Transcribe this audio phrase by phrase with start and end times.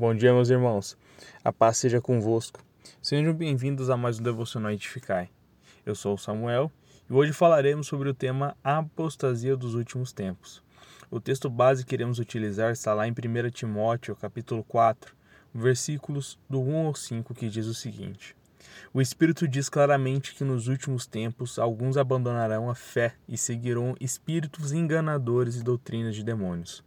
[0.00, 0.96] Bom dia, meus irmãos.
[1.44, 2.64] A paz seja convosco.
[3.02, 5.28] Sejam bem-vindos a mais um Devocional Edificai.
[5.84, 6.72] Eu sou o Samuel
[7.06, 10.62] e hoje falaremos sobre o tema Apostasia dos Últimos Tempos.
[11.10, 15.14] O texto base que iremos utilizar está lá em 1 Timóteo, capítulo 4,
[15.54, 18.34] versículos do 1 ao 5, que diz o seguinte:
[18.94, 24.72] O Espírito diz claramente que nos últimos tempos alguns abandonarão a fé e seguirão espíritos
[24.72, 26.82] enganadores e doutrinas de demônios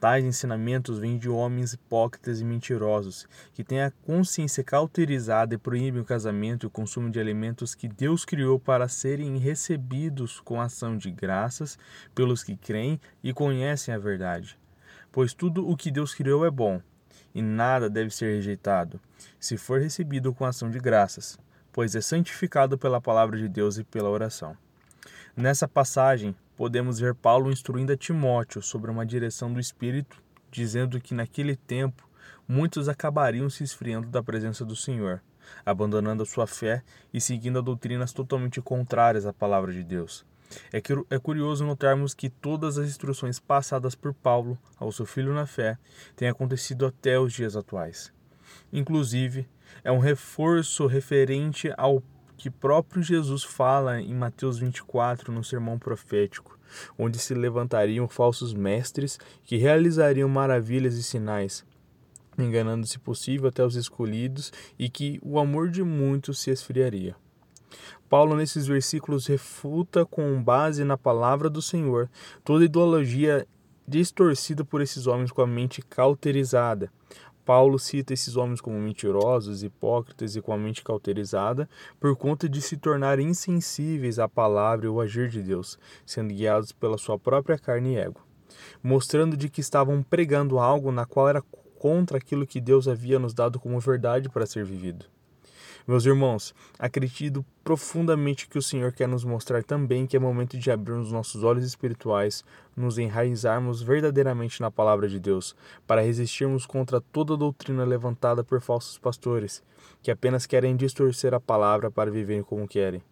[0.00, 6.00] Tais ensinamentos vêm de homens hipócritas e mentirosos, que têm a consciência cauterizada e proíbem
[6.00, 10.96] o casamento e o consumo de alimentos que Deus criou para serem recebidos com ação
[10.96, 11.78] de graças
[12.14, 14.58] pelos que creem e conhecem a verdade.
[15.10, 16.82] Pois tudo o que Deus criou é bom,
[17.34, 19.00] e nada deve ser rejeitado,
[19.40, 21.38] se for recebido com ação de graças,
[21.72, 24.56] pois é santificado pela palavra de Deus e pela oração.
[25.36, 31.14] Nessa passagem, podemos ver Paulo instruindo a Timóteo sobre uma direção do Espírito, dizendo que
[31.14, 32.08] naquele tempo
[32.46, 35.22] muitos acabariam se esfriando da presença do Senhor,
[35.64, 36.82] abandonando a sua fé
[37.12, 40.24] e seguindo doutrinas totalmente contrárias à palavra de Deus.
[40.72, 45.46] É, é curioso notarmos que todas as instruções passadas por Paulo ao seu filho na
[45.46, 45.78] fé
[46.14, 48.12] têm acontecido até os dias atuais.
[48.72, 49.48] Inclusive,
[49.82, 52.02] é um reforço referente ao
[52.44, 56.58] que próprio Jesus fala em Mateus 24 no sermão profético,
[56.98, 61.64] onde se levantariam falsos mestres que realizariam maravilhas e sinais,
[62.36, 67.16] enganando, se possível, até os escolhidos, e que o amor de muitos se esfriaria.
[68.10, 72.10] Paulo, nesses versículos, refuta, com base na palavra do Senhor,
[72.44, 73.46] toda ideologia
[73.88, 76.92] distorcida por esses homens com a mente cauterizada,
[77.44, 81.68] Paulo cita esses homens como mentirosos, hipócritas e com a mente cauterizada,
[82.00, 86.72] por conta de se tornarem insensíveis à palavra e ao agir de Deus, sendo guiados
[86.72, 88.20] pela sua própria carne e ego,
[88.82, 91.42] mostrando de que estavam pregando algo na qual era
[91.78, 95.04] contra aquilo que Deus havia nos dado como verdade para ser vivido.
[95.86, 100.70] Meus irmãos, acredito profundamente que o Senhor quer nos mostrar também que é momento de
[100.70, 102.42] abrirmos nossos olhos espirituais,
[102.74, 105.54] nos enraizarmos verdadeiramente na palavra de Deus,
[105.86, 109.62] para resistirmos contra toda doutrina levantada por falsos pastores,
[110.02, 113.02] que apenas querem distorcer a palavra para viverem como querem.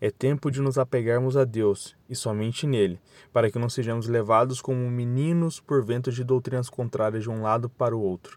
[0.00, 2.98] É tempo de nos apegarmos a Deus e somente nele,
[3.32, 7.68] para que não sejamos levados como meninos por ventos de doutrinas contrárias de um lado
[7.68, 8.36] para o outro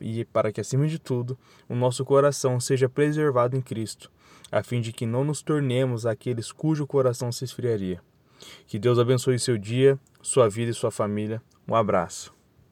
[0.00, 1.38] e para que, acima de tudo,
[1.68, 4.10] o nosso coração seja preservado em Cristo,
[4.50, 8.00] a fim de que não nos tornemos aqueles cujo coração se esfriaria.
[8.66, 11.42] Que Deus abençoe seu dia, sua vida e sua família.
[11.66, 12.37] Um abraço.